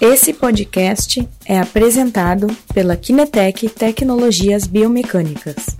[0.00, 5.76] Esse podcast é apresentado pela Kinetec Tecnologias Biomecânicas.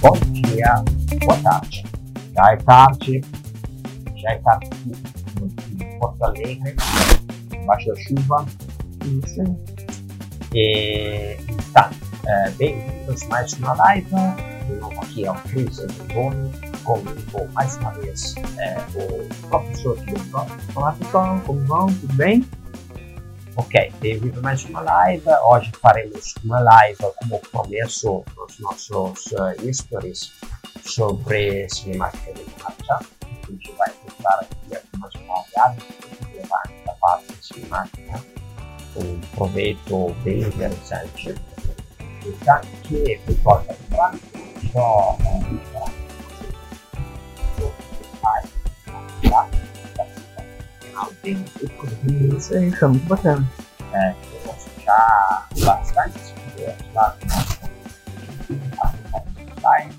[0.00, 0.84] Bom dia,
[1.24, 1.84] boa tarde.
[2.36, 3.20] Já é tarde,
[4.14, 4.70] já é tarde
[5.80, 6.76] em Porto Alegre,
[7.52, 8.46] embaixo da chuva.
[9.24, 9.42] Isso.
[10.54, 11.36] E,
[11.72, 11.90] tá,
[12.24, 14.06] é, bem-vindos mais uma live.
[14.66, 16.50] De novo aqui é o Cris Antônio,
[16.86, 20.46] comigo mais uma vez é, o professor Kilton.
[20.76, 21.86] Olá pessoal, como vão?
[21.86, 22.48] Tudo bem?
[23.56, 25.24] Ok, bem-vindo mais uma live.
[25.48, 30.32] Hoje faremos uma live como começo nos nossos uh, stories
[30.84, 33.06] sobre cinemática de marcha.
[33.24, 35.84] A gente vai tentar aqui algumas novidades
[36.20, 38.24] relevantes da parte de cinemática,
[38.94, 41.34] um proveito bem interessante.
[42.24, 44.20] Então, que pessoal está entrando,
[44.72, 45.18] só
[51.30, 53.44] Isso aí, tá muito bacana.
[53.92, 59.96] é, eu já bastante pessoas lá no nosso site.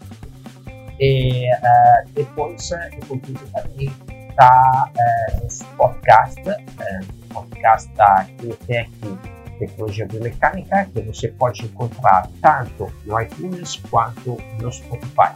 [1.00, 3.94] E eh, depois eh, eu consigo também
[4.30, 7.00] estar eh, nesse podcast, eh,
[7.34, 8.92] podcast da Kinetec
[9.60, 15.34] Tecnologia Biomecânica, que você pode encontrar tanto no iTunes quanto no Spotify.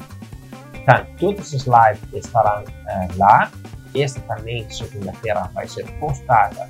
[0.81, 3.52] Então, todas as lives estarão eh, lá.
[3.94, 6.70] Esta também, segunda-feira, vai ser postada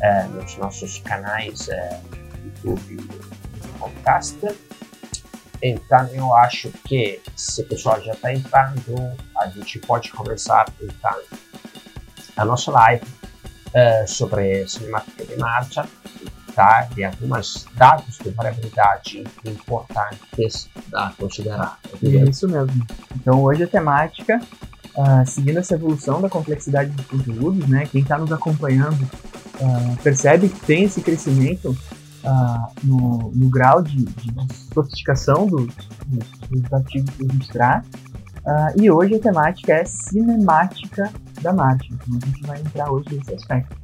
[0.00, 2.00] eh, nos nossos canais eh,
[2.64, 4.38] YouTube e podcast.
[5.62, 11.20] Então, eu acho que se o pessoal já está entrando, a gente pode começar então
[12.36, 13.06] a nossa live
[13.74, 15.86] eh, sobre cinemática de marcha,
[16.54, 16.88] tá?
[16.96, 21.78] E alguns dados de variabilidade importantes a considerar.
[21.94, 22.28] entendeu?
[22.28, 22.86] Isso mesmo.
[23.14, 24.40] Então hoje a temática,
[24.96, 27.86] ah, seguindo essa evolução da complexidade dos conteúdos, né?
[27.86, 29.08] Quem está nos acompanhando
[29.60, 31.74] ah, percebe que tem esse crescimento
[32.24, 34.34] ah, no, no grau de, de
[34.74, 35.66] sofisticação dos,
[36.06, 37.58] dos, dos artigos que a gente.
[37.60, 41.88] Ah, e hoje a temática é cinemática da marcha.
[41.90, 43.74] Então a gente vai entrar hoje nesse aspecto.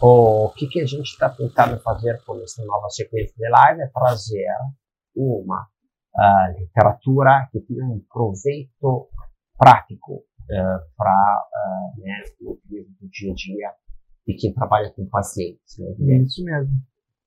[0.00, 3.86] O que, que a gente está tentando fazer com essa nova sequência de live é
[3.88, 4.46] trazer
[5.14, 5.66] uma
[6.58, 9.08] literatura que tenha um proveito
[9.58, 10.24] prático
[10.96, 11.48] para
[11.98, 13.70] né, o utilizo do dia a dia
[14.26, 15.78] de quem trabalha com pacientes.
[15.98, 16.18] Né?
[16.18, 16.72] Isso mesmo.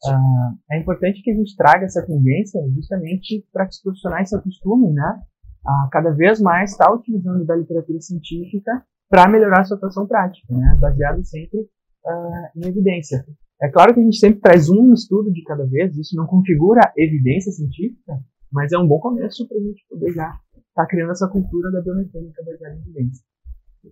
[0.05, 4.35] Ah, é importante que a gente traga essa tendência justamente para que os profissionais se
[4.35, 5.21] acostumem, né,
[5.65, 10.53] a cada vez mais estar utilizando da literatura científica para melhorar a sua atuação prática,
[10.53, 11.69] né, baseado sempre
[12.05, 13.25] ah, em evidência.
[13.61, 16.91] É claro que a gente sempre traz um estudo de cada vez, isso não configura
[16.97, 18.19] evidência científica,
[18.51, 20.37] mas é um bom começo para a gente poder já
[20.73, 23.25] estar criando essa cultura da biomecânica baseada em evidência.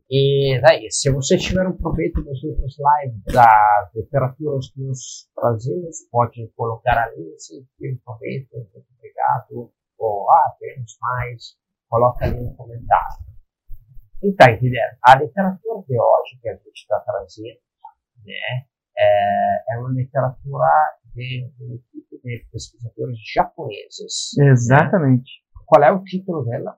[0.09, 5.97] E daí, se você tiver um proveito das outras lives, das literaturas que nós trazemos,
[6.09, 11.58] pode colocar ali, se tem um proveito, muito obrigado, ou, ah, temos mais,
[11.90, 13.25] coloca ali no comentário.
[14.24, 14.98] Então, entendendo?
[15.06, 17.59] A literatura de hoje que a gente está trazendo,
[18.25, 18.66] né,
[18.98, 20.69] é, é uma literatura
[21.13, 21.81] de, de
[22.24, 24.38] de pesquisadores japoneses.
[24.38, 25.41] Exatamente.
[25.71, 26.75] Qual é o título dela?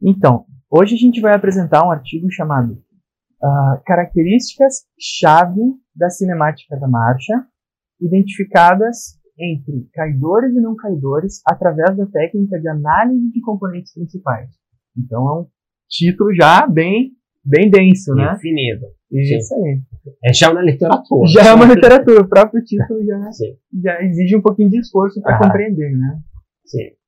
[0.00, 2.82] Então, hoje a gente vai apresentar um artigo chamado
[3.42, 5.60] ah, Características-chave
[5.94, 7.44] da cinemática da marcha,
[8.00, 14.48] identificadas entre caidores e não caidores através da técnica de análise de componentes principais.
[14.96, 15.46] Então é um
[15.86, 17.10] título já bem,
[17.44, 18.32] bem denso, né?
[18.32, 18.86] Definido.
[19.10, 19.78] Isso aí.
[20.24, 21.28] É já uma literatura.
[21.28, 23.28] Já é uma literatura, o próprio título já,
[23.82, 25.48] já exige um pouquinho de esforço para Aham.
[25.48, 26.18] compreender, né?
[26.64, 27.01] Sim.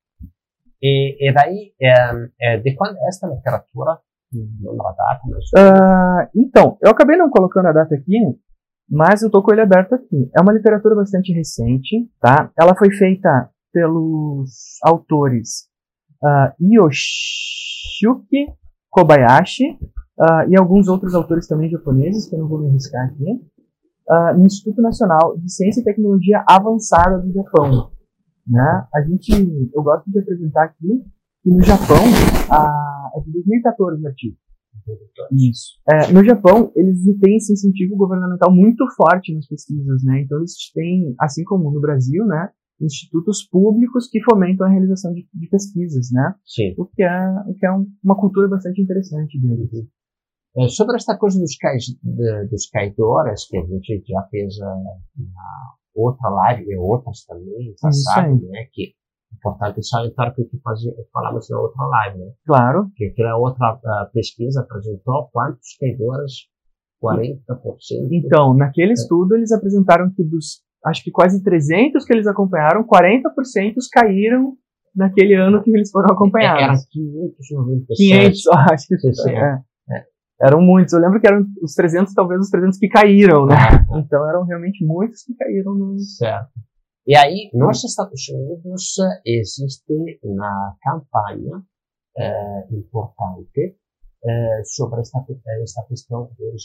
[0.85, 1.93] E, e daí, é,
[2.39, 3.97] é, de quando é esta literatura?
[4.31, 5.21] Lembra a data?
[5.27, 5.45] Mas...
[5.57, 8.19] Ah, então, eu acabei não colocando a data aqui,
[8.87, 10.29] mas eu tô com ele aberto aqui.
[10.37, 12.51] É uma literatura bastante recente, tá?
[12.59, 15.67] Ela foi feita pelos autores
[16.23, 18.45] ah, Yoshuki
[18.91, 19.79] Kobayashi
[20.19, 23.41] ah, e alguns outros autores também japoneses, que eu não vou me arriscar aqui,
[24.07, 27.94] ah, no Instituto Nacional de Ciência e Tecnologia Avançada do Japão.
[28.47, 28.87] Né?
[28.93, 29.31] A gente,
[29.73, 31.03] eu gosto de apresentar aqui
[31.41, 31.97] que no Japão,
[32.51, 34.37] ah, é de 2014 o artigo.
[35.31, 35.79] Isso.
[35.89, 40.21] É, no Japão, eles têm esse incentivo governamental muito forte nas pesquisas, né?
[40.21, 42.49] Então eles têm, assim como no Brasil, né,
[42.79, 46.35] institutos públicos que fomentam a realização de, de pesquisas, né?
[46.45, 46.75] Sim.
[46.77, 49.69] O que é, o que é um- uma cultura bastante interessante deles.
[50.57, 54.83] É, sobre esta coisa dos, cais, de, dos caidores, que a gente já fez ah,
[55.17, 58.49] na outra live, e outras também, Isso passado, aí.
[58.49, 58.67] né?
[58.71, 58.93] Que
[59.35, 60.49] Importante salientar o que
[61.11, 62.31] falamos na outra live, né?
[62.45, 62.89] Claro.
[62.95, 66.33] Que aquela outra uh, pesquisa apresentou quantos caidores
[67.03, 67.37] 40%.
[68.11, 73.75] Então, naquele estudo eles apresentaram que dos, acho que quase 300 que eles acompanharam, 40%
[73.91, 74.53] caíram
[74.95, 76.61] naquele ano que eles foram acompanhados.
[76.63, 77.97] Eram 597.
[77.97, 79.31] 500, acho que Sim, sim.
[79.31, 79.59] é.
[80.41, 80.93] Eram muitos.
[80.93, 83.55] Eu lembro que eram os 300, talvez os 300 que caíram, né?
[83.55, 85.97] Ah, Então eram realmente muitos que caíram no.
[85.99, 86.51] certo.
[87.07, 91.61] E aí, nos Estados Unidos, eh, existe uma campanha
[92.17, 93.77] eh, importante
[94.25, 95.23] eh, sobre esta,
[95.61, 96.55] esta questão do.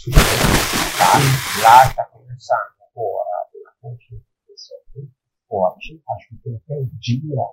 [0.96, 1.12] Tá?
[1.62, 5.12] Lá está começando agora uma conscientização muito
[5.46, 7.44] forte, acho que tem até o dia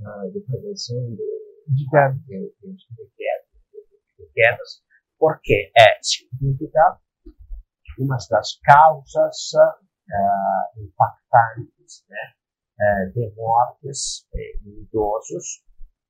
[0.00, 1.22] eh, de prevenção de,
[1.68, 4.82] de, quedas, de, de, de, quedas, de, de quedas,
[5.18, 6.98] porque é significa
[7.98, 9.36] uma das causas
[10.10, 12.34] eh, impactantes né,
[12.80, 15.62] eh, de mortes em idosos,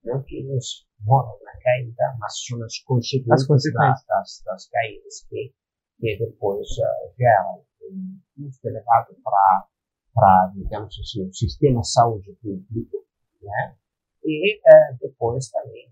[0.05, 4.05] não que eles morram na caída, mas são as consequências, As consequências.
[4.06, 5.55] da- Das, das caídas que,
[5.99, 9.66] que depois eh, geram um custo elevado para,
[10.14, 13.06] para, digamos assim, o sistema de saúde público,
[13.43, 13.76] né?
[14.25, 14.60] e
[15.00, 15.88] depois também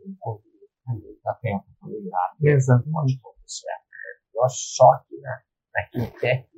[0.89, 2.93] o da perda familiar que Exatamente.
[2.93, 3.69] pode acontecer.
[4.35, 5.43] Nós só que na,
[5.75, 6.49] na Quintec,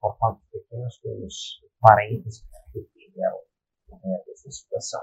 [0.00, 3.38] por conta de pequenos, temos parentes que tiveram
[3.92, 5.02] eh, essa situação.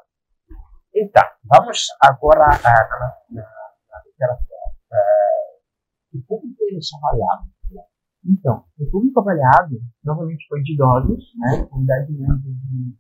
[0.96, 4.58] Então, vamos agora na, na, na literatura.
[4.92, 5.60] Eh,
[6.14, 7.54] o público eles são avaliados.
[8.26, 11.66] Então, o público avaliado novamente foi de idosos, né?
[11.66, 12.22] Com idade de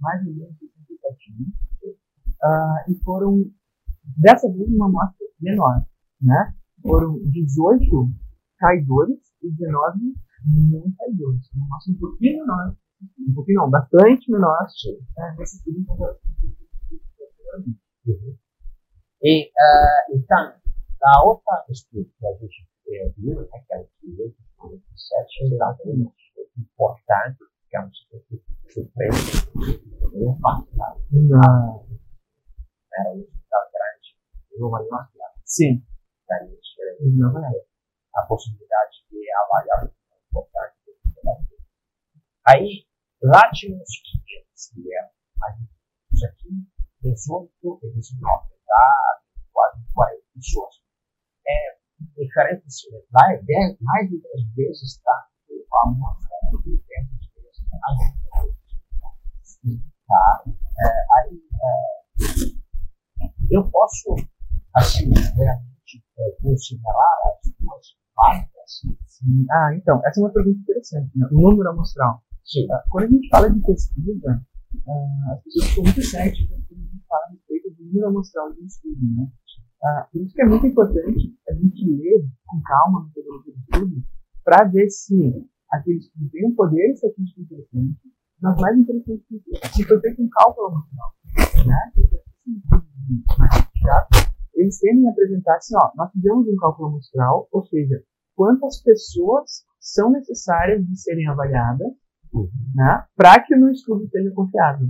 [0.02, 1.98] mais ou menos 67 anos.
[2.44, 3.46] Ah, e foram,
[4.18, 5.86] dessa vez, uma amostra menor,
[6.22, 6.56] né?
[6.82, 8.10] Foram 18
[8.58, 10.00] caidores e 19
[10.46, 11.50] não caidores.
[11.54, 12.76] Uma amostra um pouquinho menor.
[13.20, 14.66] Um pouquinho não, bastante menor.
[15.18, 15.36] Né?
[15.38, 16.64] Nesse estudo em comparação com o
[18.06, 18.38] Uhum.
[19.22, 20.54] E, ah, então,
[21.02, 26.60] a outra estudo que a gente eh, viu, né, que é o 597, exatamente muito
[26.60, 27.38] importante,
[27.70, 27.90] que é um
[28.70, 29.50] surpresa,
[31.12, 31.84] não é.
[33.00, 35.86] era um hospital grande, Nova York, lá, Sim.
[36.28, 36.50] daí
[37.16, 37.52] Não é.
[38.16, 41.54] a possibilidade de avaliar o é importante.
[42.48, 42.88] Aí,
[43.22, 45.56] lá tinha uns 500 que eram, mas
[46.12, 46.50] isso aqui,
[47.04, 47.52] 18
[47.84, 49.22] e 19, dá
[49.54, 50.82] quase 40 pessoas.
[51.48, 51.78] É
[52.18, 55.12] diferente, assim, lá é 10, mais de 10 vezes, tá?
[55.14, 56.84] A é de 10
[57.38, 58.18] vezes mais de
[59.62, 60.44] 10 tá?
[60.84, 60.90] É,
[61.20, 62.04] aí, é,
[63.52, 64.16] eu posso,
[64.76, 67.86] assim, realmente é, considerar as duas
[68.16, 68.72] válidas,
[69.08, 69.46] Sim.
[69.52, 71.12] Ah, então, essa é uma pergunta interessante.
[71.18, 71.28] Né?
[71.32, 72.22] O número amostral.
[72.44, 74.46] sim, Ah, Quando a gente fala de pesquisa,
[74.88, 78.52] ah, as pessoas ficam muito céticas quando a gente fala a respeito do número amostral
[78.54, 79.32] de um estudo, né?
[79.84, 83.60] Ah, por isso que é muito importante a gente ler com calma a metodologia do
[83.60, 84.04] estudo
[84.44, 88.00] para ver se aquele estudo tem um poder estatístico interessante,
[88.42, 89.42] mas mais interessante que
[89.74, 91.14] se foi feito um cálculo amostral,
[91.68, 91.92] né?
[91.94, 92.34] Porque esses
[94.56, 98.04] eles tendem a apresentar assim, ó, nós fizemos um cálculo amostral, ou seja,
[98.36, 101.92] quantas pessoas são necessárias de serem avaliadas
[102.74, 104.88] né, para que o meu estudo seja confiável.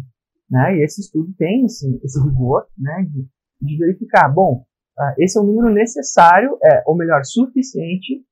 [0.50, 0.78] Né?
[0.78, 3.28] E esse estudo tem esse, esse rigor né, de,
[3.62, 4.64] de verificar, bom,
[4.98, 8.24] ah, esse é o número necessário, é, ou melhor, suficiente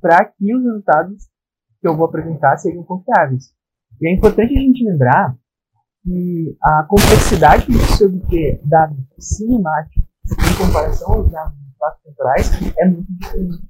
[0.00, 1.24] para que os resultados
[1.80, 3.52] que eu vou apresentar sejam confiáveis.
[4.00, 5.36] E é importante a gente lembrar
[6.02, 10.03] que a complexidade de se obter dados cinemáticos
[10.54, 13.68] em comparação aos dados de temporais é muito diferente.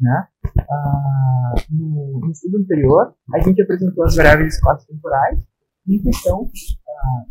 [0.00, 0.28] Né?
[0.58, 5.38] Ah, no, no estudo anterior, a gente apresentou as variáveis espaços temporais
[5.86, 6.50] em questão
[6.88, 7.24] ah,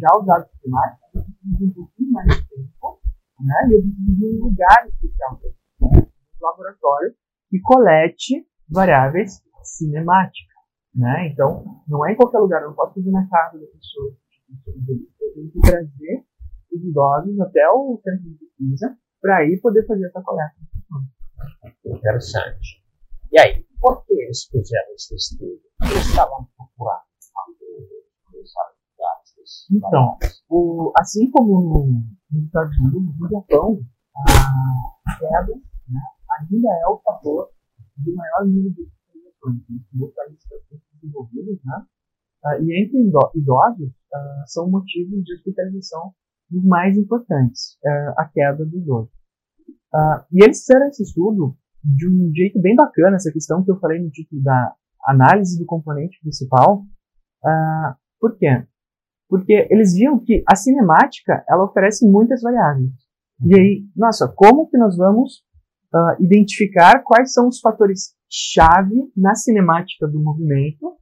[0.00, 3.00] já os dados climáticos, eu preciso de um pouquinho mais de tempo,
[3.40, 3.54] né?
[3.68, 5.40] e eu preciso de um lugar especial,
[5.80, 6.08] né?
[6.40, 7.14] um laboratório
[7.48, 10.50] que colete variáveis cinemáticas.
[10.94, 11.28] Né?
[11.28, 14.16] Então, não é em qualquer lugar, eu não posso fazer na casa da pessoa.
[14.66, 16.26] Eu tenho que trazer
[16.72, 20.54] os idosos até o centro de pesquisa para aí poder fazer essa coleta.
[21.84, 22.82] interessante.
[23.32, 25.60] E aí, por que eles fizeram esse estudo?
[25.82, 27.10] Eles estavam procurando
[29.72, 33.80] Então, o, assim como no- nos Estados Unidos, no Japão,
[34.26, 35.54] a queda
[35.88, 36.00] né,
[36.40, 37.50] ainda é o fator
[37.98, 39.84] de maior número de hospitalizações.
[39.92, 41.86] Nos países bastante desenvolvidos, né?
[42.44, 46.12] Ah, e entre ido- idosos, ah, são motivos de hospitalização
[46.50, 49.10] dos mais importantes, ah, a queda do idoso.
[50.32, 54.00] E eles fizeram esse estudo de um jeito bem bacana, essa questão que eu falei
[54.00, 54.72] no título da
[55.04, 56.84] análise do componente principal.
[58.20, 58.64] Por quê?
[59.28, 62.92] Porque eles viam que a cinemática ela oferece muitas variáveis.
[63.44, 65.42] E aí, nossa, como que nós vamos
[65.92, 70.99] uh, identificar quais são os fatores chave na cinemática do movimento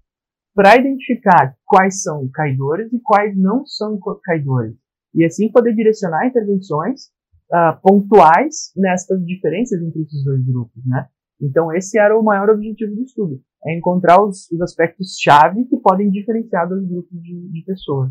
[0.58, 4.74] para identificar quais são caidores e quais não são caidores.
[5.14, 7.12] E assim poder direcionar intervenções
[7.52, 11.06] uh, pontuais nestas diferenças entre esses dois grupos, né?
[11.40, 16.10] Então esse era o maior objetivo do estudo, é encontrar os, os aspectos-chave que podem
[16.10, 18.10] diferenciar dois grupos de, de pessoas.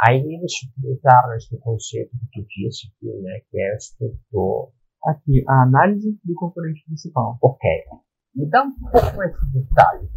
[0.00, 3.76] Aí eles utilizaram este conceito que tu disse aqui, né, que é
[4.32, 4.72] o
[5.06, 7.38] Aqui, a análise do componente principal.
[7.40, 7.70] Ok.
[8.34, 10.08] Me dá um pouco mais de detalhe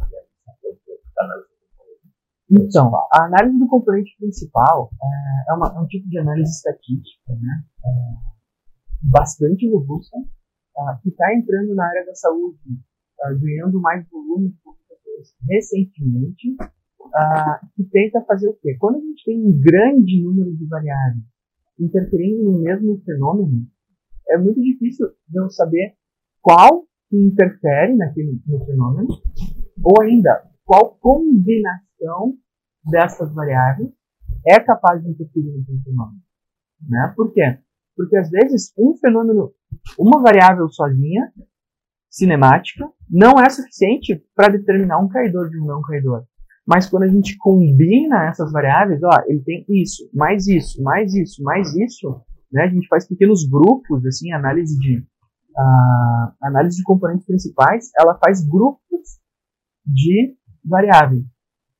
[2.51, 7.33] então, a análise do componente principal é, é, uma, é um tipo de análise estatística,
[7.33, 7.63] né?
[7.85, 8.31] É,
[9.01, 14.57] bastante robusta, uh, que está entrando na área da saúde, uh, ganhando mais volume de
[15.49, 18.75] recentemente, uh, que tenta fazer o quê?
[18.79, 21.23] Quando a gente tem um grande número de variáveis
[21.79, 23.65] interferindo no mesmo fenômeno,
[24.29, 25.95] é muito difícil de saber
[26.41, 29.07] qual que interfere naquele, no fenômeno,
[29.83, 31.90] ou ainda qual combinação
[32.85, 33.89] dessas variáveis
[34.47, 36.21] é capaz de interferir naquele fenômeno.
[36.87, 37.13] Né?
[37.15, 37.59] Por quê?
[37.95, 39.53] Porque às vezes um fenômeno,
[39.99, 41.31] uma variável sozinha,
[42.09, 46.25] cinemática, não é suficiente para determinar um caidor de um não caidor.
[46.65, 51.43] Mas quando a gente combina essas variáveis, ó, ele tem isso, mais isso, mais isso,
[51.43, 52.63] mais isso, né?
[52.63, 58.45] A gente faz pequenos grupos, assim, análise de uh, análise de componentes principais, ela faz
[58.45, 59.19] grupos
[59.85, 61.25] de variáveis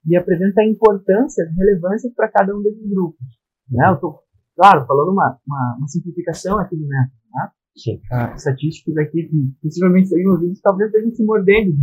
[0.06, 3.26] e apresenta a importância, a relevância para cada um desses grupos.
[3.70, 3.88] Né?
[3.90, 4.20] Eu tô,
[4.56, 7.52] claro, falando uma, uma, uma simplificação aqui do método, né?
[7.76, 8.02] Sim.
[8.12, 11.76] Uh, estatísticos aqui que possivelmente seriam ouvidos talvez estejam se mordendo,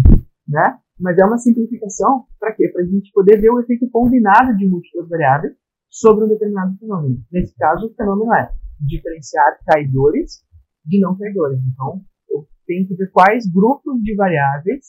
[0.47, 0.79] né?
[1.01, 2.69] Mas é uma simplificação para quê?
[2.69, 5.55] Para a gente poder ver o efeito combinado de múltiplas variáveis
[5.89, 7.25] sobre um determinado fenômeno.
[7.33, 10.45] Nesse caso, o fenômeno é diferenciar caidores
[10.85, 11.61] de não caidores.
[11.73, 14.87] Então, eu tenho que ver quais grupos de variáveis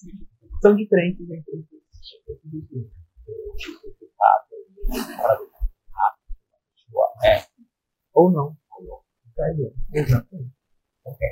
[0.62, 2.99] são diferentes entre esses grupos.
[7.26, 7.44] É.
[8.14, 8.58] Ou não.
[8.78, 9.02] Ou não.
[9.94, 10.52] Exatamente.
[11.06, 11.28] Ok.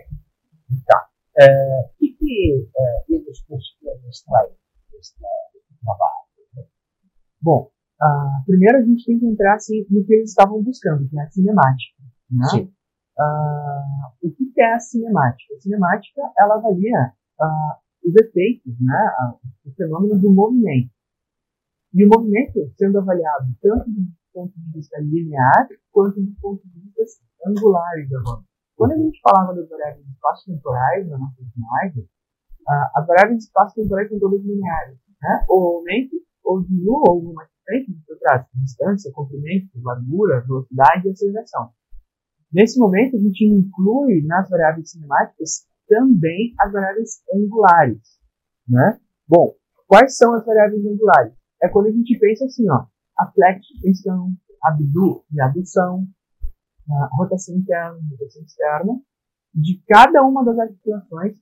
[1.39, 4.55] É, o que, que é, eles conseguiram extrair
[4.91, 6.17] desse trabalho?
[7.39, 11.17] Bom, uh, primeiro a gente tem que entrar assim, no que eles estavam buscando, que
[11.17, 12.03] é a cinemática.
[12.31, 12.45] Né?
[12.49, 12.73] Sim.
[13.19, 15.53] Uh, o que é a cinemática?
[15.55, 19.15] A cinemática ela avalia uh, os efeitos, né,
[19.65, 20.89] o fenômeno do movimento.
[21.97, 26.79] E o movimento sendo avaliado tanto do ponto de vista linear quanto do ponto de
[26.95, 28.07] vista angulares.
[28.75, 34.19] Quando a gente falava das variáveis espaço-temporais na nossa slide, uh, as variáveis espaço-temporais são
[34.19, 34.99] todas lineares.
[35.19, 35.45] Né?
[35.49, 41.71] Ou aumento, ou diminua, ou mais frente, do trás, distância, comprimento, largura, velocidade e aceleração.
[42.53, 48.19] Nesse momento, a gente inclui nas variáveis cinemáticas também as variáveis angulares.
[48.69, 48.99] Né?
[49.27, 49.55] Bom,
[49.87, 51.33] quais são as variáveis angulares?
[51.61, 52.85] É quando a gente pensa assim, ó,
[53.17, 54.31] a flexão,
[54.63, 56.07] abdu e abdução,
[57.17, 59.01] rotação interna, rotação externa,
[59.53, 61.35] de cada uma das articulações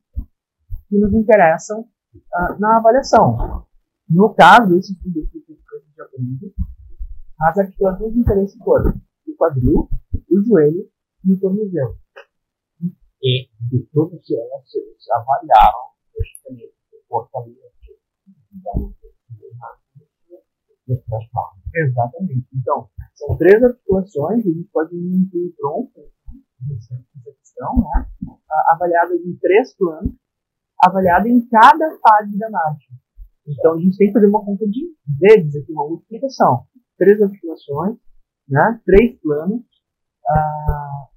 [0.88, 3.66] que nos interessam uh, na avaliação.
[4.10, 6.54] No caso, esse estudo aqui que a gente aprende,
[7.42, 8.94] as articulações de interesse foram
[9.28, 9.90] o quadril,
[10.30, 10.90] o joelho
[11.26, 11.98] e o tornozelo.
[13.22, 15.80] E de todas elas, eles avaliaram
[16.16, 17.66] justamente o comportamento
[21.74, 22.48] Exatamente.
[22.54, 26.02] Então, são três articulações, a gente pode incluir o tronco
[26.62, 28.08] nessa questão, né?
[28.70, 30.14] avaliadas em três planos,
[30.84, 32.94] avaliada em cada fase da marcha.
[33.48, 36.66] Então, a gente tem que fazer uma conta de vezes aqui, uma multiplicação.
[36.98, 37.98] Três articulações,
[38.48, 38.82] né?
[38.86, 39.64] três planos,
[40.28, 41.08] ah,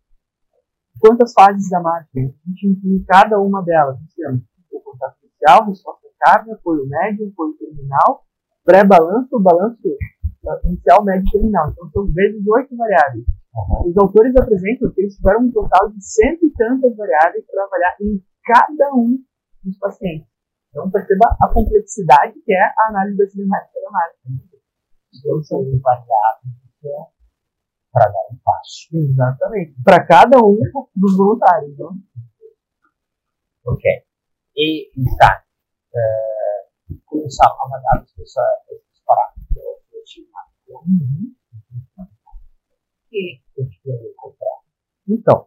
[1.01, 2.09] quantas fases da marcha?
[2.17, 3.99] A gente inclui cada uma delas.
[4.15, 8.25] Temos o contato inicial, resposta carga, apoio médio, apoio terminal,
[8.69, 9.81] pré-balanço, balanço
[10.65, 11.71] inicial, médio e terminal.
[11.71, 13.25] Então são vezes oito variáveis.
[13.57, 13.89] Uhum.
[13.89, 17.97] Os autores apresentam que eles tiveram um total de cento e tantas variáveis para avaliar
[18.03, 19.19] em cada um
[19.65, 20.29] dos pacientes.
[20.71, 24.19] Então perceba a complexidade que é a análise da cinemática da marca.
[25.15, 27.09] Então são variáveis
[27.91, 28.89] para dar um passo.
[28.93, 29.75] Exatamente.
[29.83, 30.61] Para cada um
[30.95, 31.73] dos voluntários.
[31.73, 31.97] Então.
[33.65, 33.91] Ok.
[34.57, 35.43] E, está,
[35.95, 36.38] uh,
[37.07, 39.38] começar a avaliar essa, esses parámetros
[40.68, 41.35] uhum.
[43.12, 43.40] e
[44.11, 44.59] encontrar.
[45.09, 45.47] Então,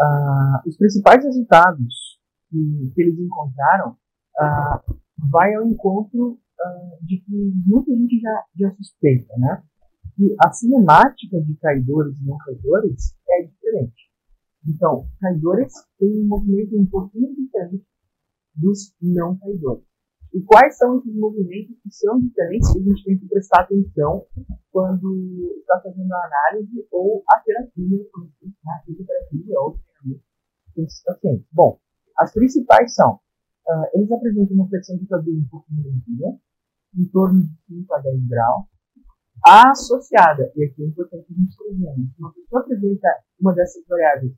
[0.00, 2.18] uh, os principais resultados
[2.50, 4.96] que, que eles encontraram uh,
[5.30, 9.62] vai ao encontro uh, de que muita gente já, já suspeita, né?
[10.16, 14.10] Que a cinemática de caidores e não caidores é diferente.
[14.66, 17.84] Então, caidores têm um movimento um pouquinho diferente
[18.54, 19.84] dos não caidores.
[20.34, 24.26] E quais são esses movimentos que são diferentes que a gente tem que prestar atenção
[24.72, 28.04] quando está fazendo a análise ou a terapia,
[28.66, 30.24] a fisioterapia ou treinamento
[30.74, 31.46] com esses pacientes?
[31.52, 31.78] Bom,
[32.18, 36.36] as principais são, uh, eles apresentam uma flexão de quadril um pouquinho reduzida,
[36.98, 38.64] em torno de 5 a 10 graus,
[39.46, 42.06] associada, e aqui é importante a gente escrever, né?
[42.12, 44.32] se uma pessoa apresenta uma dessas variáveis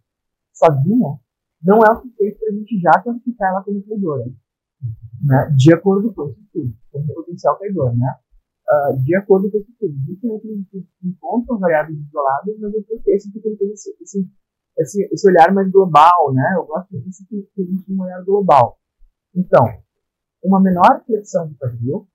[0.52, 1.18] sozinha,
[1.62, 4.26] não é o suficiente para a gente já classificar ela como traidora
[5.22, 8.14] né, de acordo com esse estudo, como potencial caidor, né?
[8.68, 9.94] Uh, de acordo com esse estudo.
[10.02, 14.28] Existem outros que encontram variáveis isoladas, mas eu trouxe esse porque ele tem esse, esse,
[14.78, 16.54] esse, esse, olhar mais global, né?
[16.56, 18.78] Eu gosto disso que, que existe um olhar global.
[19.34, 19.64] Então,
[20.42, 22.08] uma menor flexão do quadril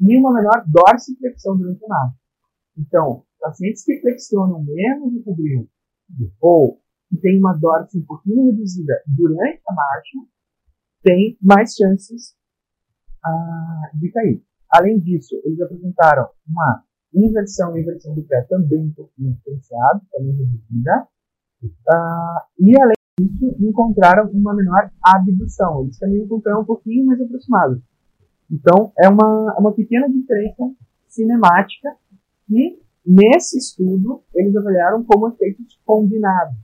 [0.00, 2.16] e uma menor dorsiflexão durante a marcha.
[2.76, 5.68] Então, pacientes que flexionam menos o quadril
[6.40, 10.18] ou que têm uma dorse um pouquinho reduzida durante a marcha,
[11.02, 12.34] tem mais chances
[13.24, 14.42] ah, de cair.
[14.70, 20.32] Além disso, eles apresentaram uma inversão e inversão do pé também um pouquinho diferenciado, também
[20.32, 21.06] reduzida.
[21.90, 25.82] Ah, e além disso, encontraram uma menor abdução.
[25.82, 27.82] Eles também encontraram um pouquinho mais aproximado.
[28.50, 30.62] Então, é uma, uma pequena diferença
[31.08, 31.94] cinemática
[32.46, 36.56] que, nesse estudo, eles avaliaram como efeitos combinados.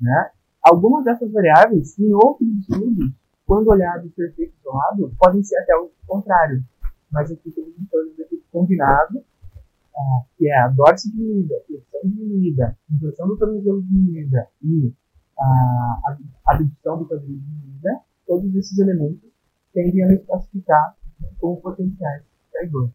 [0.00, 0.30] Né?
[0.62, 3.12] Algumas dessas variáveis, em outros estudos,
[3.46, 6.64] quando olhado por efeito isolado, podem ser até o contrário.
[7.10, 12.00] Mas aqui temos um de efeito combinado, uh, que é a dorse diminuída, a flexão
[12.04, 14.92] diminuída, a inversão do tornozelo diminuída e uh,
[15.38, 18.00] a abdução do quadril diminuída.
[18.26, 19.30] Todos esses elementos
[19.72, 20.96] tendem a nos classificar
[21.38, 22.92] como potenciais traidores.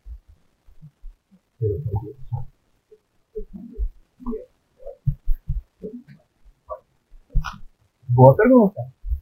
[8.10, 8.82] Boa pergunta.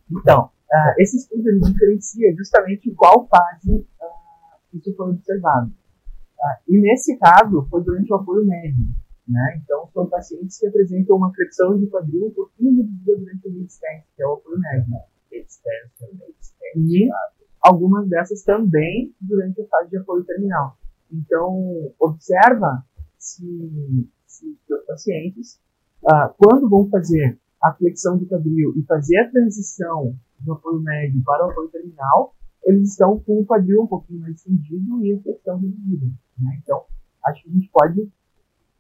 [0.10, 5.67] Então, Uh, esse estudo ele diferencia justamente qual fase uh, isso foi observado.
[5.67, 8.86] Uh, e nesse caso, foi durante o apoio médio.
[9.27, 9.62] Né?
[9.63, 14.03] Então, são pacientes que apresentam uma flexão de quadril um pouquinho reduzida durante o mid-stand,
[14.15, 14.93] que é o apoio médio.
[16.75, 17.10] E
[17.62, 20.77] algumas dessas também durante a fase de apoio terminal.
[21.12, 22.86] Então, observa
[23.17, 25.60] se, se os pacientes,
[26.38, 31.45] quando vão fazer a flexão de quadril e fazer a transição do apoio médio para
[31.45, 35.60] o apoio terminal, eles estão com o quadril um pouquinho mais estendido e a flexão
[35.60, 36.06] reduzida.
[36.39, 36.60] Né?
[36.62, 36.86] Então,
[37.26, 38.12] acho que a gente pode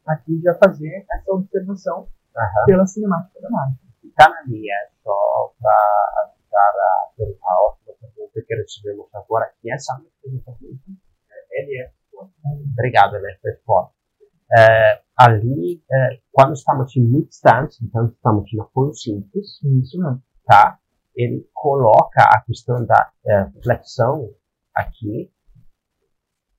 [0.05, 2.65] aqui já fazer essa observação uhum.
[2.65, 3.77] pela cinemática da marca.
[4.03, 10.01] Está na linha, só para ajudar a perguntar outra pergunta que recebemos agora, que essa
[10.21, 10.55] pergunta
[11.51, 11.91] ele é
[12.73, 13.93] Obrigado, ele é forte.
[14.57, 19.67] É, ali, é, quando estamos em mid-stance, então estamos em apoio simples, isso
[19.99, 20.79] mesmo, tá?
[21.17, 24.29] Ele coloca a questão da é, flexão
[24.73, 25.31] aqui,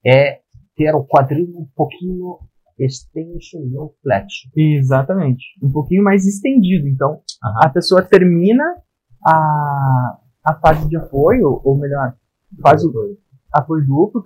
[0.04, 0.40] é
[0.76, 2.38] ter o quadril um pouquinho
[2.78, 4.48] extenso, não flexo.
[4.56, 5.44] Exatamente.
[5.62, 6.86] Um pouquinho mais estendido.
[6.88, 7.20] Então,
[7.62, 8.64] a pessoa termina
[9.24, 12.14] a, a fase de apoio, ou melhor,
[12.62, 12.92] faz o
[13.52, 14.22] apoio duplo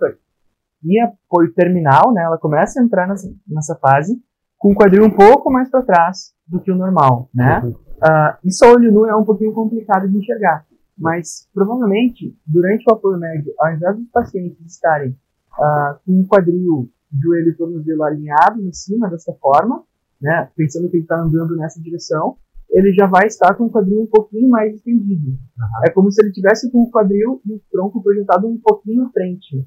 [0.83, 2.23] e apoio terminal, né?
[2.23, 4.21] Ela começa a entrar nessa, nessa fase
[4.57, 7.59] com o quadril um pouco mais para trás do que o normal, né?
[7.59, 7.75] Uhum.
[7.97, 10.65] Uh, isso a olho nu é um pouquinho complicado de enxergar,
[10.97, 15.11] mas provavelmente durante o apoio médio, ao invés dos pacientes estarem
[15.57, 16.89] uh, com o quadril,
[17.21, 19.83] joelho e tornozelo alinhados acima dessa forma,
[20.21, 22.37] né, pensando que ele está andando nessa direção,
[22.69, 25.29] ele já vai estar com o quadril um pouquinho mais estendido.
[25.29, 25.85] Uhum.
[25.85, 29.09] É como se ele tivesse com o quadril e o tronco projetado um pouquinho à
[29.11, 29.65] frente.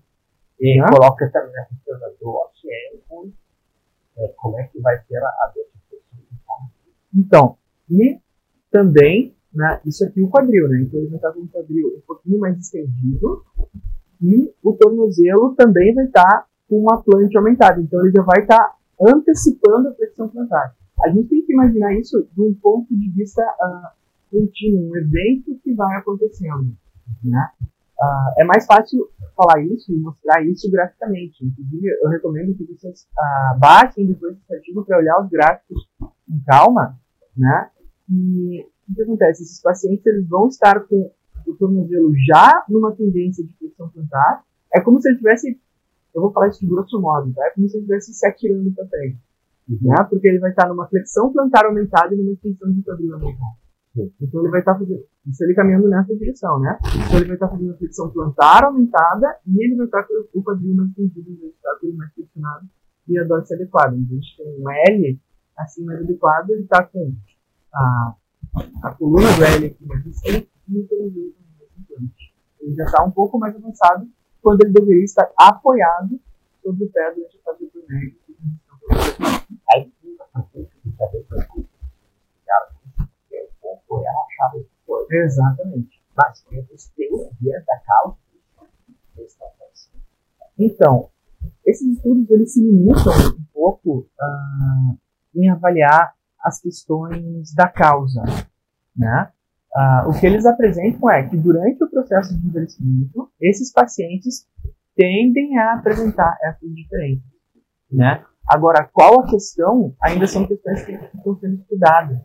[0.59, 0.87] E né?
[0.89, 2.51] coloca também a questão da dor,
[4.19, 5.67] é, como é que vai ser a, a dor
[7.15, 7.59] Então,
[7.91, 8.19] e
[8.71, 10.83] também, né, isso aqui o quadril, né?
[10.83, 13.45] Então ele vai estar com o quadril um pouquinho mais estendido
[14.21, 17.81] e o tornozelo também vai estar com uma plante aumentada.
[17.81, 20.75] Então ele já vai estar antecipando a flexão plantar.
[21.05, 23.89] A gente tem que imaginar isso de um ponto de vista uh,
[24.31, 26.75] contínuo, um evento que vai acontecendo,
[27.23, 27.51] né?
[27.99, 31.45] Uh, é mais fácil falar isso e mostrar isso graficamente.
[31.45, 36.41] Inclusive, eu recomendo que vocês uh, baixem depois esse artigo para olhar os gráficos com
[36.47, 36.99] calma,
[37.37, 37.71] né?
[38.09, 39.43] E o que acontece?
[39.43, 41.11] Esses pacientes eles vão estar com
[41.47, 44.45] o tornozelo já numa tendência de flexão plantar.
[44.73, 45.59] É como se ele tivesse,
[46.15, 47.47] eu vou falar isso de grosso modo, tá?
[47.47, 49.19] É como se ele estivesse se atirando para frente.
[49.69, 49.79] Uhum.
[49.83, 49.97] Né?
[50.09, 53.57] Porque ele vai estar numa flexão plantar aumentada e numa extensão de quadril aumentada.
[54.21, 56.79] Então ele vai estar fazendo, isso ele caminhando nessa direção, né?
[57.07, 60.43] Então ele vai estar fazendo a flexão plantar aumentada e ele vai estar com o
[60.43, 62.67] quadril mais tendido, ele vai estar com ele mais flexionado
[63.09, 63.97] e a dose adequada.
[63.97, 65.21] Então a gente tem um L
[65.57, 67.11] assim mais adequado, ele está com
[67.75, 68.15] a,
[68.83, 71.35] a coluna do L aqui mais assim e o
[71.79, 72.35] implante.
[72.61, 74.09] Ele já está um pouco mais avançado
[74.43, 76.21] quando ele deveria estar apoiado
[76.63, 78.17] sobre o pé durante a fase do médio.
[79.73, 79.93] Aí,
[83.87, 85.15] foi a chave de coisa.
[85.15, 86.03] Exatamente.
[86.17, 88.17] Mas eles têm vias da causa
[90.59, 91.11] Então,
[91.65, 94.99] esses estudos eles se limitam um pouco uh,
[95.35, 98.23] em avaliar as questões da causa,
[98.97, 99.31] né?
[99.75, 104.49] Uh, o que eles apresentam é que durante o processo de envelhecimento, esses pacientes
[104.95, 107.25] tendem a apresentar essas diferenças,
[107.91, 108.25] né?
[108.49, 109.95] Agora, qual a questão?
[110.01, 112.19] Ainda são questões que estão sendo estudadas.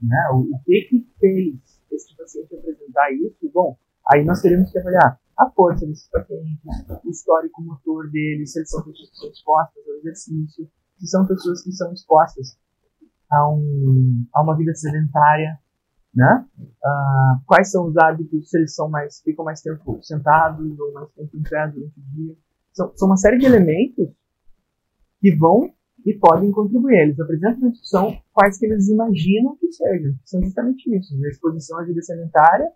[0.00, 0.28] Né?
[0.32, 1.56] O, o que que fez
[1.90, 3.50] esse paciente apresentar isso?
[3.52, 3.76] Bom,
[4.10, 6.60] aí nós teríamos que avaliar a força desses pacientes,
[7.04, 11.72] o histórico motor deles, se eles são pessoas expostas ao exercício, se são pessoas que
[11.72, 12.56] são expostas
[13.30, 15.58] a, um, a uma vida sedentária,
[16.14, 16.44] né?
[16.58, 21.08] Uh, quais são os hábitos, se eles são mais, ficam mais tempo sentados ou mais
[21.12, 22.34] tempo em pé durante o dia.
[22.72, 24.08] São, são uma série de elementos
[25.20, 25.72] que vão
[26.04, 26.96] e podem contribuir.
[26.96, 30.14] Eles apresentam na discussão quais que eles imaginam que sejam.
[30.24, 32.66] São justamente isso, a exposição à vida sanitária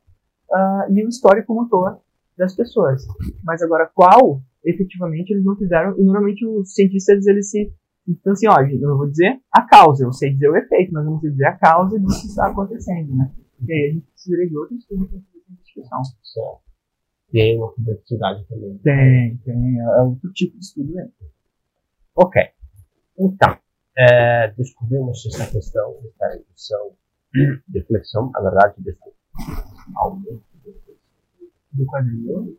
[0.50, 1.98] uh, e o histórico motor
[2.36, 3.04] das pessoas.
[3.42, 7.72] Mas agora, qual, efetivamente, eles não fizeram, e normalmente os cientistas, eles se
[8.06, 11.04] então, assim, ó, eu não vou dizer a causa, eu sei dizer o efeito, mas
[11.04, 13.32] eu não sei dizer a causa disso que está acontecendo, né?
[13.66, 16.04] E aí a gente precisaria de outros estudos para fazer essa discussão.
[16.22, 16.64] Certo.
[17.30, 18.78] Tem uma complexidade também.
[18.78, 19.80] Tem, tem.
[19.80, 21.12] É outro tipo de estudo mesmo.
[22.14, 22.42] Ok.
[23.18, 23.58] Então,
[23.96, 26.96] é, descobrimos essa questão, essa redução
[27.68, 29.00] de flexão, na verdade, desse
[29.96, 30.42] aumento
[31.72, 32.56] do quadril,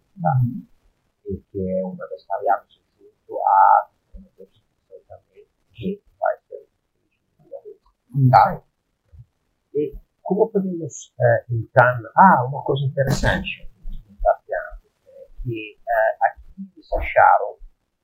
[1.52, 3.90] que é uma das variáveis junto à
[5.08, 6.68] também, que vai ser
[8.30, 8.62] tá?
[9.74, 11.86] E como podemos, é, então,
[12.18, 17.58] ah, uma coisa interessante, é que é, aqui eles acharam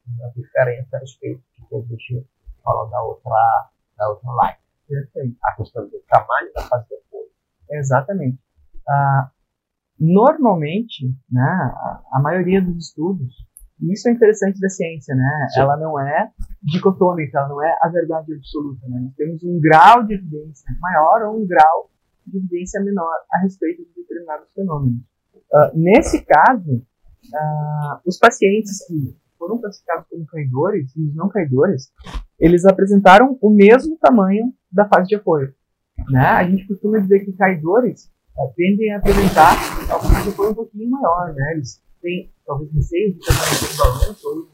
[0.07, 2.27] uma diferença a respeito do que a gente
[2.63, 4.59] falou da outra, da outra live.
[4.87, 5.37] Perfeito.
[5.43, 7.29] A questão do tamanho da fase de apoio.
[7.71, 8.37] Exatamente.
[8.87, 9.31] Ah,
[9.99, 13.33] normalmente, né, a, a, maioria dos estudos,
[13.81, 15.61] e isso é interessante da ciência, né, Sim.
[15.61, 16.29] ela não é
[16.61, 18.87] dicotômica, ela não é a verdade absoluta.
[18.87, 18.99] Né?
[19.01, 21.89] Nós temos um grau de evidência maior ou um grau
[22.27, 25.01] de evidência menor a respeito de determinados fenômenos.
[25.51, 31.91] Uh, nesse caso, uh, os pacientes que foram classificados como caidores e os não caidores,
[32.39, 35.53] eles apresentaram o mesmo tamanho da fase de apoio.
[36.09, 36.23] Né?
[36.23, 40.55] A gente costuma dizer que caidores uh, tendem a apresentar a fase de apoio um
[40.55, 41.53] pouquinho maior, né?
[41.53, 44.47] Eles têm talvez receio de tratamento de balanço ou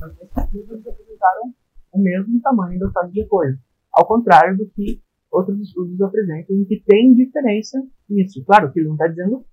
[0.00, 1.54] Mas nesses eles apresentaram
[1.92, 3.58] o mesmo tamanho da fase de apoio.
[3.92, 5.00] Ao contrário do que
[5.30, 8.44] outros estudos apresentam, em que tem diferença nisso.
[8.44, 9.44] Claro que ele não está dizendo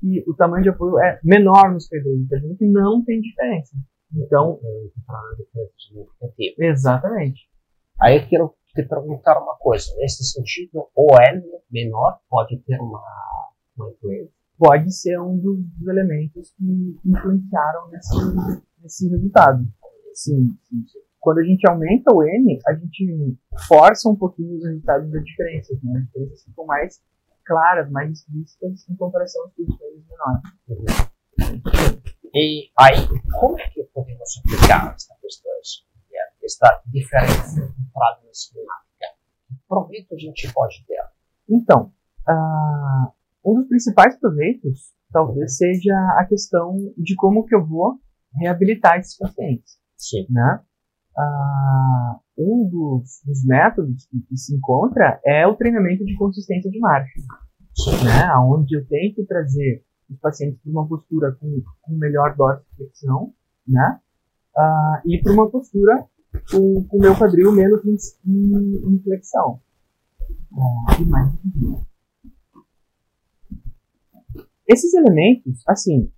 [0.00, 3.76] que o tamanho de apoio é menor nos caidores, está dizendo que não tem diferença.
[4.14, 4.60] Então,
[6.58, 7.48] exatamente.
[8.00, 9.94] Aí eu quero te perguntar uma coisa.
[9.96, 13.02] Nesse sentido, o N menor pode ter uma,
[13.76, 14.35] uma influência?
[14.58, 18.16] Pode ser um dos elementos que influenciaram nesse,
[18.82, 19.66] nesse resultado.
[20.14, 20.84] Sim, sim.
[21.20, 23.36] Quando a gente aumenta o N, a gente
[23.68, 25.74] força um pouquinho os resultados da diferença.
[25.82, 25.98] Né?
[25.98, 27.02] As diferenças ficam mais
[27.44, 31.10] claras, mais explícitas em comparação aos estudos menores.
[32.34, 33.08] E aí,
[33.40, 35.52] como é que podemos aplicar esta questão,
[36.44, 39.06] esta diferença entrada na sistemática?
[39.48, 41.02] Que proveito a gente pode ter?
[41.48, 41.92] Então,
[42.28, 43.12] uh,
[43.46, 47.94] um dos principais proveitos talvez seja a questão de como que eu vou
[48.34, 49.78] reabilitar esses pacientes.
[49.96, 50.26] Sim.
[50.28, 50.60] Né?
[51.16, 56.78] Uh, um dos, dos métodos que, que, se encontra é o treinamento de consistência de
[56.78, 57.20] marcha,
[58.04, 58.36] né?
[58.44, 63.32] onde eu tento trazer os pacientes para uma postura com, com melhor dorsiflexão,
[63.66, 64.00] né?
[64.56, 66.06] Uh, e para uma postura
[66.50, 69.60] com o meu quadril menos em, em, em flexão.
[70.52, 71.32] Uh, e mais
[74.68, 76.10] Esses elementos, assim,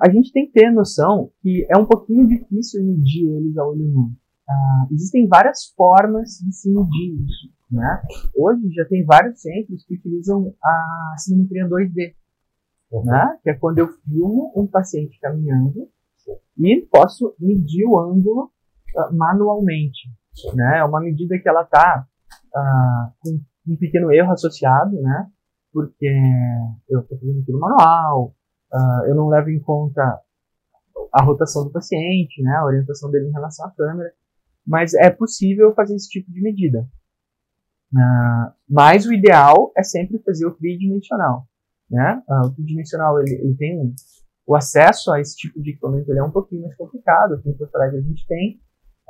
[0.00, 3.86] a gente tem que ter noção que é um pouquinho difícil medir eles a olho
[3.86, 4.12] nu.
[4.48, 7.56] Uh, existem várias formas de se medir isso.
[7.70, 8.02] Né?
[8.36, 12.14] Hoje já tem vários centros que utilizam a cinemetria 2D,
[12.92, 13.04] uhum.
[13.04, 13.38] né?
[13.42, 15.88] que é quando eu filmo um paciente caminhando
[16.58, 18.52] e posso medir o ângulo
[18.96, 20.08] uh, manualmente.
[20.54, 20.78] Né?
[20.78, 22.06] É uma medida que ela está
[22.54, 25.28] uh, com um pequeno erro associado, né?
[25.76, 26.10] Porque
[26.88, 28.34] eu estou fazendo tudo manual,
[28.72, 30.18] uh, eu não levo em conta
[31.12, 32.56] a rotação do paciente, né?
[32.56, 34.10] A orientação dele em relação à câmera.
[34.66, 36.88] Mas é possível fazer esse tipo de medida.
[37.92, 41.46] Uh, mas o ideal é sempre fazer o tridimensional.
[41.90, 42.22] Né?
[42.26, 43.94] Uh, o tridimensional ele, ele tem um,
[44.46, 47.34] o acesso a esse tipo de equipamento ele é um pouquinho mais complicado.
[47.34, 48.58] Aqui em Porto Alegre a gente tem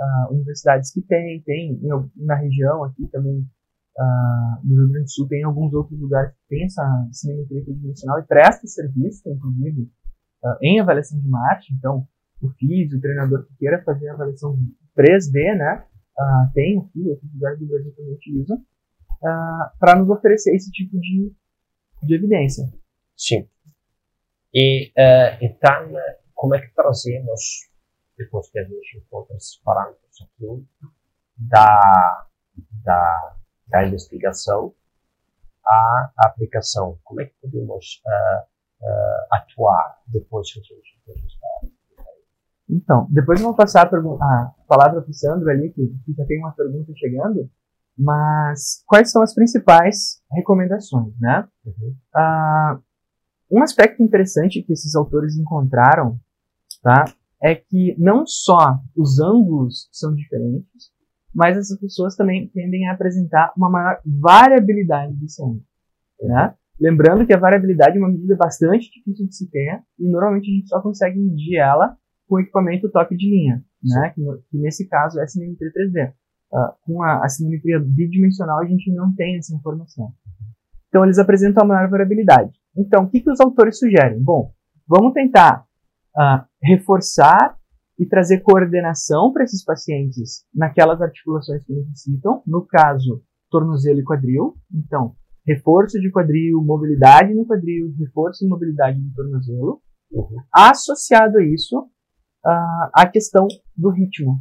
[0.00, 3.46] uh, universidades que tem, tem em, na região aqui também
[3.98, 8.18] uh, no Rio Grande do Sul tem alguns outros lugares que tem essa cinemetria tridimensional
[8.18, 9.90] e presta serviço, inclusive,
[10.62, 11.72] em avaliação de marcha.
[11.72, 12.06] Então,
[12.40, 14.56] o FIS, o treinador que queira fazer a avaliação
[14.96, 15.84] 3D, né?
[16.18, 20.98] uh, tem aqui, outros lugares do Brasil também utilizam, uh, para nos oferecer esse tipo
[20.98, 21.32] de,
[22.02, 22.64] de evidência.
[23.16, 23.48] Sim.
[24.52, 25.92] E uh, então,
[26.34, 27.68] como é que trazemos,
[28.16, 30.66] depois que a gente encontra esses parâmetros aqui,
[31.36, 32.26] da,
[32.82, 33.36] da,
[33.68, 34.74] da investigação
[35.66, 36.98] à aplicação?
[37.04, 41.46] Como é que podemos uh, uh, atuar depois que a gente está
[42.68, 46.38] então, depois vou passar a, a palavra para o Sandro ali, que, que, já tem
[46.38, 47.48] uma pergunta chegando,
[47.96, 51.46] mas quais são as principais recomendações, né?
[51.64, 51.94] Uhum.
[52.14, 52.82] Uh,
[53.50, 56.18] um aspecto interessante que esses autores encontraram,
[56.82, 57.04] tá,
[57.40, 60.90] é que não só os ângulos são diferentes,
[61.36, 65.62] mas essas pessoas também tendem a apresentar uma maior variabilidade desse ângulo,
[66.22, 66.54] né?
[66.80, 70.54] Lembrando que a variabilidade é uma medida bastante difícil de se ter e normalmente a
[70.54, 71.94] gente só consegue medir ela
[72.26, 74.12] com equipamento top de linha, né?
[74.14, 76.08] Que, que, nesse caso é a cinemetria 3D.
[76.08, 80.10] Uh, ah, com a, a cinemetria bidimensional a gente não tem essa informação.
[80.88, 82.52] Então eles apresentam a maior variabilidade.
[82.74, 84.22] Então, o que, que os autores sugerem?
[84.22, 84.52] Bom,
[84.88, 85.66] vamos tentar
[86.16, 87.56] uh, reforçar
[87.98, 94.54] e trazer coordenação para esses pacientes naquelas articulações que necessitam, no caso, tornozelo e quadril.
[94.72, 95.14] Então,
[95.46, 99.80] reforço de quadril, mobilidade no quadril, reforço e mobilidade no tornozelo.
[100.10, 100.36] Uhum.
[100.52, 104.40] Associado a isso, uh, a questão do ritmo.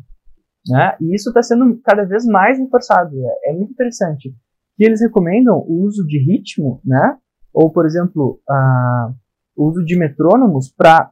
[0.67, 0.97] Né?
[0.99, 3.15] E isso está sendo cada vez mais reforçado.
[3.15, 4.35] É, é, muito interessante.
[4.75, 7.17] Que eles recomendam o uso de ritmo, né?
[7.53, 9.15] ou, por exemplo, uh,
[9.55, 11.11] o uso de metrônomos para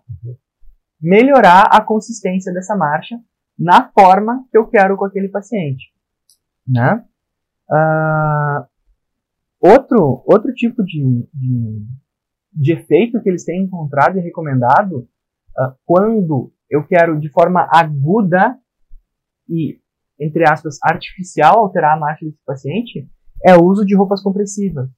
[1.04, 3.20] melhorar a consistência dessa marcha
[3.60, 5.94] na forma que eu quero com aquele paciente.
[6.66, 7.04] Né?
[7.70, 8.66] Uh,
[9.60, 11.86] outro, outro tipo de, de,
[12.54, 15.00] de, efeito que eles têm encontrado e recomendado
[15.58, 18.58] uh, quando eu quero de forma aguda
[19.50, 19.80] e,
[20.18, 23.10] entre aspas, artificial alterar a marcha desse paciente,
[23.46, 24.90] é o uso de roupas compressivas,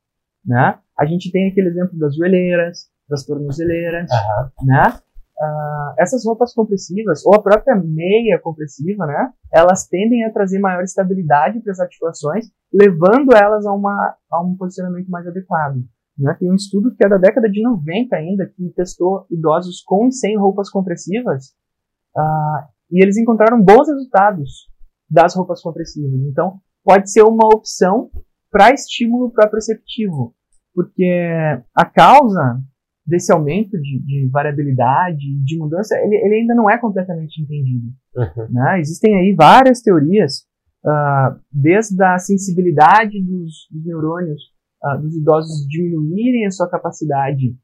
[0.45, 0.77] né?
[0.97, 4.67] A gente tem aquele exemplo das joelheiras, das tornozeleiras, uhum.
[4.67, 4.99] né?
[5.37, 9.33] Uh, essas roupas compressivas, ou a própria meia compressiva, né?
[9.51, 14.55] Elas tendem a trazer maior estabilidade para as articulações, levando elas a, uma, a um
[14.55, 15.83] posicionamento mais adequado.
[16.17, 16.33] Né?
[16.39, 20.13] Tem um estudo que é da década de 90 ainda, que testou idosos com e
[20.13, 21.53] sem roupas compressivas,
[22.15, 24.69] Uh, e eles encontraram bons resultados
[25.09, 26.13] das roupas compressivas.
[26.13, 28.09] Então, pode ser uma opção
[28.49, 30.33] para estímulo proprioceptivo,
[30.73, 32.61] porque a causa
[33.05, 37.87] desse aumento de, de variabilidade, de mudança, ele, ele, ainda não é completamente entendido.
[38.15, 38.47] Uhum.
[38.49, 38.79] Né?
[38.79, 40.45] Existem aí várias teorias,
[40.83, 44.41] uh, desde a sensibilidade dos, dos neurônios
[44.83, 47.55] uh, dos idosos diminuírem a sua capacidade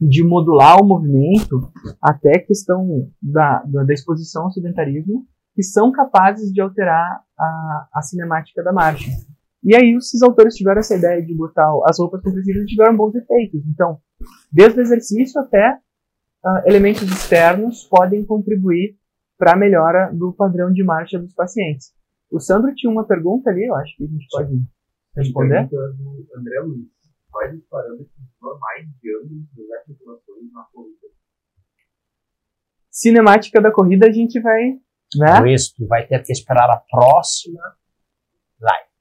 [0.00, 6.60] de modular o movimento até questão da, da, exposição ao sedentarismo, que são capazes de
[6.60, 9.10] alterar a, a cinemática da marcha.
[9.64, 13.14] E aí esses autores tiveram essa ideia de botar as roupas compressivas e tiveram bons
[13.14, 13.62] efeitos.
[13.66, 13.98] Então,
[14.52, 15.78] desde o exercício até
[16.44, 18.96] uh, elementos externos podem contribuir
[19.38, 21.92] para a melhora do padrão de marcha dos pacientes.
[22.30, 24.62] O Sandro tinha uma pergunta ali, eu acho que a gente pode
[25.16, 25.68] responder.
[25.68, 26.94] do André Luiz.
[27.30, 28.08] Quais os parâmetros
[28.40, 31.08] normais de ângulos das articulações na corrida.
[32.90, 34.78] Cinemática da corrida a gente vai.
[35.16, 35.38] Né?
[35.38, 37.60] Por isso, tu vai ter que esperar a próxima
[38.60, 38.93] live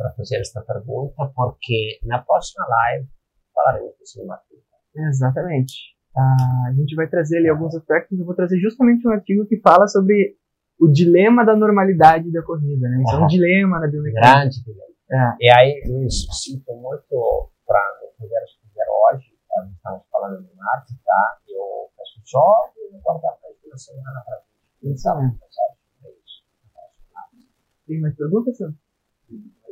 [0.00, 3.06] para fazer esta pergunta, porque na próxima live
[3.54, 4.56] falaremos de cinemática.
[4.96, 5.74] Exatamente.
[6.16, 8.18] Ah, a gente vai trazer ali alguns aspectos.
[8.18, 10.36] Eu vou trazer justamente um artigo que fala sobre
[10.80, 13.02] o dilema da normalidade da corrida, né?
[13.06, 14.40] Isso é um dilema da biomecânica.
[14.40, 14.90] Grande dilema.
[15.12, 15.36] É.
[15.40, 17.80] E aí, Luiz, sinto muito para
[18.16, 21.38] puderam fazer hoje, nós estamos falando de março, tá?
[21.48, 24.40] Eu peço só e guardar para a semana para?
[24.82, 26.44] É isso.
[27.86, 28.74] Tem mais perguntas, Sam?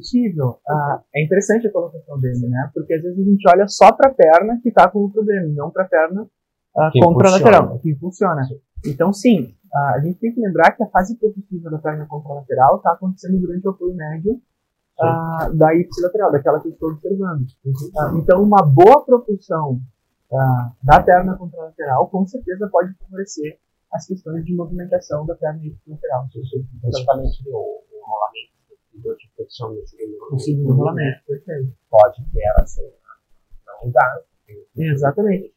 [0.00, 0.58] É possível.
[0.68, 2.70] Ah, é interessante a colocação dele, né?
[2.74, 5.48] Porque às vezes a gente olha só para a perna que está com o problema,
[5.54, 6.26] não para a perna
[6.76, 8.42] ah, contralateral, que funciona.
[8.86, 12.76] Então, sim, ah, a gente tem que lembrar que a fase propulsiva da perna contralateral
[12.76, 14.40] está acontecendo durante o apoio médio
[15.00, 17.46] ah, da ipsilateral, daquela que eu estou observando.
[17.98, 19.80] Ah, então, uma boa propulsão
[20.32, 23.58] ah, da perna contralateral com certeza pode favorecer
[23.92, 26.26] as questões de movimentação da perna ipsilateral.
[26.82, 28.59] Principalmente o, o rolamento
[29.00, 31.72] do dor de flexão no segundo O segundo rolamento, perfeito.
[31.88, 34.24] pode ter assim, uma mudança.
[34.76, 35.52] Exatamente.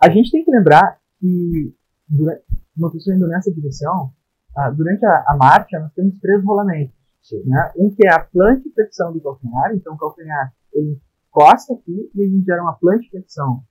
[0.00, 1.74] A gente tem que lembrar que,
[2.08, 2.44] durante,
[2.76, 4.12] uma pessoa indo nessa direção,
[4.56, 6.96] ah, durante a, a marcha, nós temos três rolamentos.
[7.44, 7.72] Né?
[7.76, 12.26] Um que é a plantiflexão do calcanhar, então o calcanhar ele encosta aqui e a
[12.26, 13.62] gente gera uma plantiflexão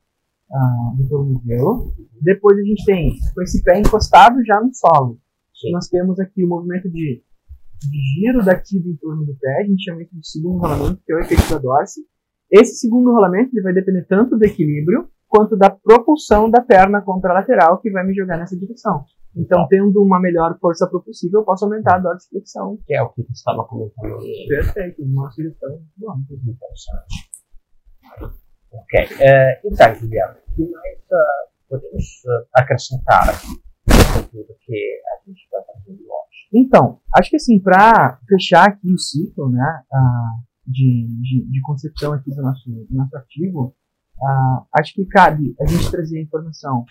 [0.52, 1.94] ah, do tornozelo.
[2.22, 5.20] Depois a gente tem com esse pé encostado já no solo.
[5.54, 5.72] Sim.
[5.72, 7.24] Nós temos aqui o movimento de
[7.82, 11.14] giro da tibia em torno do pé, a gente chama isso de segundo rolamento, que
[11.14, 12.02] é o efeito da dorse.
[12.52, 17.80] Esse segundo rolamento ele vai depender tanto do equilíbrio quanto da propulsão da perna contralateral
[17.82, 19.04] que vai me jogar nessa direção.
[19.36, 22.80] Então, tendo uma melhor força propulsiva, eu posso aumentar a dorsiflexão.
[22.88, 24.18] Que é o que você estava comentando.
[24.48, 26.16] Perfeito, uma sugestão boa.
[26.16, 27.30] Muito interessante.
[28.72, 29.00] Ok.
[29.20, 35.30] Eh, então, Guilherme, o que mais eh, podemos eh, acrescentar aqui no conteúdo que a
[35.30, 36.27] gente está fazendo hoje?
[36.54, 39.84] Então, acho que assim, para fechar aqui o ciclo né,
[40.66, 43.76] de, de, de concepção aqui do nosso, do nosso artigo,
[44.74, 46.86] acho que cabe a gente trazer a informação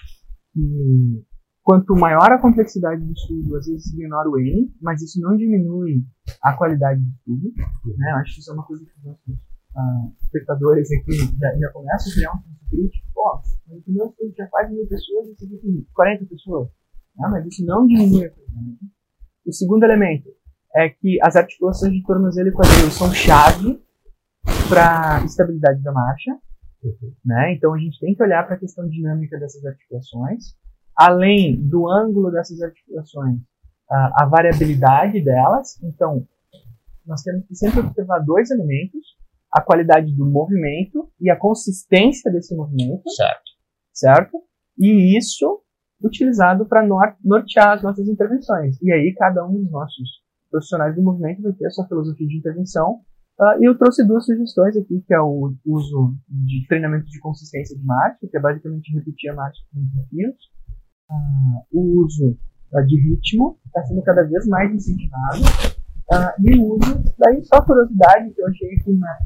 [0.53, 1.25] que
[1.67, 6.05] quanto maior a complexidade do estudo, às vezes menor o N, mas isso não diminui
[6.41, 7.53] a qualidade do estudo.
[7.99, 8.11] Né?
[8.21, 9.35] Acho que isso é uma coisa que os nossos
[9.77, 13.07] ah, espectadores aqui já, já começam a criar um senso crítico.
[13.13, 16.69] Pô, o meu estudo já faz mil pessoas e esse aqui tem 40 pessoas.
[17.17, 17.29] Né?
[17.33, 18.79] Mas isso não diminui a qualidade.
[19.47, 20.29] O segundo elemento
[20.75, 23.81] é que as articulações de tornozelo e quadril são chave
[24.69, 26.37] para estabilidade da marcha,
[27.25, 27.55] né?
[27.55, 30.57] Então a gente tem que olhar para a questão dinâmica dessas articulações,
[30.97, 33.41] além do ângulo dessas articulações,
[33.89, 35.81] a, a variabilidade delas.
[35.83, 36.27] Então
[37.07, 39.17] nós temos que sempre observar dois elementos:
[39.53, 43.51] a qualidade do movimento e a consistência desse movimento Certo.
[43.93, 44.43] certo?
[44.77, 45.63] E isso
[46.03, 46.87] utilizado para
[47.25, 48.81] nortear as nossas intervenções.
[48.83, 52.39] E aí cada um dos nossos profissionais do movimento vai ter a sua filosofia de
[52.39, 53.01] intervenção.
[53.39, 57.77] Ah, e eu trouxe duas sugestões aqui, que é o uso de treinamento de consistência
[57.77, 60.37] de marcha, que é basicamente repetir a marcha com desafios.
[61.11, 62.39] Ah, o uso
[62.75, 65.43] ah, de ritmo, está sendo cada vez mais incentivado.
[66.41, 69.17] E o uso, daí só curiosidade que eu achei aqui na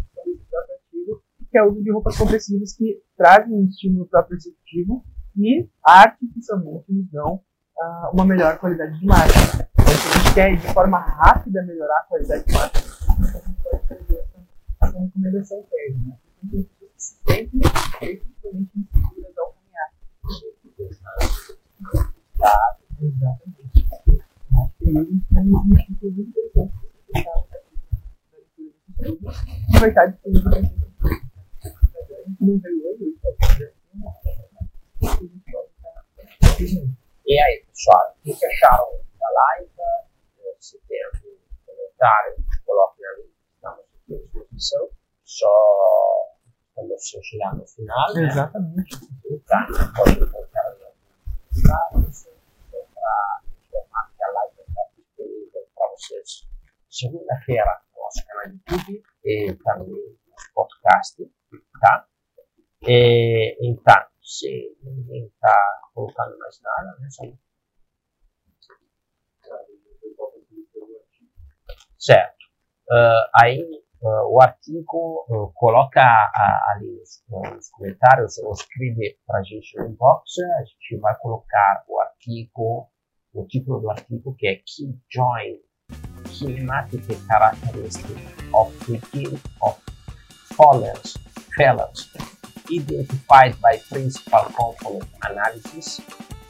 [1.51, 5.05] que é o uso de roupas compressivas que trazem um estímulo proprioceptivo
[5.41, 7.41] e artificialmente nos dão
[7.81, 9.67] ah, uma melhor qualidade de marcha.
[9.73, 12.83] Então, se a gente quer de forma rápida melhorar a qualidade de marcha, a
[13.23, 14.23] gente pode fazer
[14.81, 15.77] essa, recomendação que
[16.97, 17.17] se
[18.03, 19.91] efetivamente inseguras ao caminhar.
[23.01, 23.89] Exatamente.
[24.53, 25.31] Acho que interessante
[29.91, 30.11] que.
[32.11, 33.05] A gente não veio hoje
[36.63, 39.71] E aí, pessoal, o que acharam da live?
[39.79, 43.33] Eh, Se tem algum comentário, coloquem ali.
[43.55, 44.89] Estamos aqui à disposição.
[45.25, 45.49] Só
[46.69, 48.15] estamos chegando ao final.
[48.15, 48.27] Né?
[48.27, 48.99] Exatamente.
[49.47, 50.85] Tá, pode colocar ali
[51.55, 52.29] comentários
[52.93, 56.47] para informar que a live está disponível para vocês
[56.91, 60.19] segunda-feira no nosso canal do YouTube e também no
[60.55, 61.31] podcast,
[61.81, 62.07] tá?
[62.83, 65.57] E, então, se ninguém está
[65.93, 67.11] colocando mais nada, né?
[67.11, 67.25] Só...
[71.99, 72.39] Certo.
[72.93, 73.61] Ah, aí
[74.03, 76.01] ah, o artigo ah, coloca
[76.73, 82.01] ali nos comentários ou escreve para a gente no inbox, a gente vai colocar o
[82.01, 82.89] artigo,
[83.35, 85.61] o título do artigo que é Key Join
[86.29, 89.81] Kinematic Characteristics of Begin of
[90.55, 91.15] Fallers,
[91.57, 92.30] Failures
[92.71, 96.01] Identified by Principal Component Analysis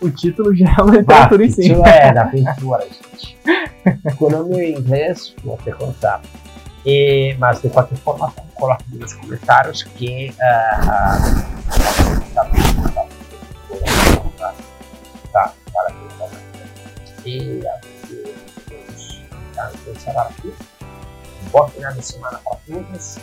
[0.01, 1.73] O título já é uma literatura em si.
[1.73, 3.39] é da pintura, gente.
[4.07, 6.21] Economia em inglês, vou te contar.
[6.85, 11.19] E, mas de qualquer forma, coloque nos comentários que ah, ah,
[12.35, 12.45] tá,
[15.33, 15.95] tá, para
[17.27, 18.35] E aqui,
[19.55, 20.55] vamos encerrar aqui.
[21.51, 23.19] Boa final de semana para todos.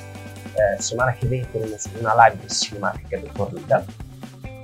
[0.57, 3.85] Eh, semana que vem teremos uma live de cinemática de corrida.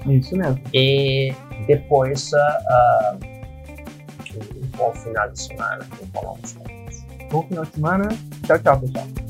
[0.08, 0.62] Isso mesmo.
[0.74, 1.34] E
[1.68, 3.34] depois uh,
[4.36, 6.38] um bom final de semana com o
[7.30, 8.10] Bom final de semana.
[8.46, 9.23] Tchau, tchau, pessoal.